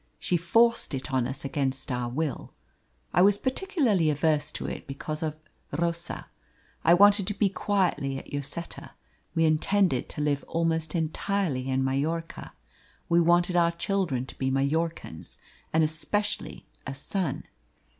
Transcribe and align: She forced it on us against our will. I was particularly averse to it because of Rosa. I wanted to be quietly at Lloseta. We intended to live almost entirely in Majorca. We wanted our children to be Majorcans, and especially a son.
She 0.19 0.35
forced 0.35 0.95
it 0.95 1.13
on 1.13 1.27
us 1.27 1.45
against 1.45 1.91
our 1.91 2.09
will. 2.09 2.55
I 3.13 3.21
was 3.21 3.37
particularly 3.37 4.09
averse 4.09 4.49
to 4.53 4.65
it 4.65 4.87
because 4.87 5.21
of 5.21 5.37
Rosa. 5.77 6.25
I 6.83 6.95
wanted 6.95 7.27
to 7.27 7.35
be 7.35 7.49
quietly 7.49 8.17
at 8.17 8.33
Lloseta. 8.33 8.93
We 9.35 9.45
intended 9.45 10.09
to 10.09 10.21
live 10.21 10.43
almost 10.47 10.95
entirely 10.95 11.69
in 11.69 11.83
Majorca. 11.83 12.53
We 13.09 13.21
wanted 13.21 13.55
our 13.55 13.71
children 13.71 14.25
to 14.25 14.37
be 14.39 14.49
Majorcans, 14.49 15.37
and 15.71 15.83
especially 15.83 16.65
a 16.87 16.95
son. 16.95 17.43